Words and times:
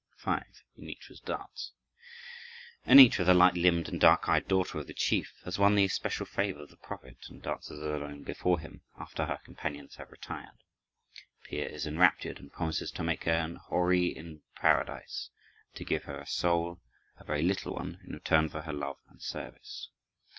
5. 0.17 0.43
Anitra's 0.79 1.19
Dance 1.19 1.73
Anitra, 2.87 3.23
the 3.23 3.35
light 3.35 3.53
limbed 3.53 3.87
and 3.87 4.01
dark 4.01 4.27
eyed 4.27 4.47
daughter 4.47 4.79
of 4.79 4.87
the 4.87 4.95
chief, 4.95 5.39
has 5.45 5.59
won 5.59 5.75
the 5.75 5.85
especial 5.85 6.25
favor 6.25 6.61
of 6.63 6.69
the 6.71 6.75
prophet, 6.77 7.19
and 7.29 7.39
dances 7.43 7.79
alone 7.79 8.23
before 8.23 8.57
him 8.59 8.81
after 8.97 9.27
her 9.27 9.37
companions 9.45 9.97
have 9.97 10.09
retired. 10.11 10.57
Peer 11.43 11.67
is 11.67 11.85
enraptured 11.85 12.39
and 12.39 12.51
promises 12.51 12.89
to 12.89 13.03
make 13.03 13.25
her 13.25 13.31
an 13.31 13.57
houri 13.69 14.07
in 14.07 14.41
paradise, 14.55 15.29
and 15.69 15.75
to 15.77 15.85
give 15.85 16.05
her 16.05 16.17
a 16.19 16.25
soul, 16.25 16.81
a 17.19 17.23
very 17.23 17.43
little 17.43 17.75
one, 17.75 17.99
in 18.03 18.11
return 18.13 18.49
for 18.49 18.61
her 18.63 18.73
love 18.73 18.97
and 19.07 19.21
service. 19.21 19.89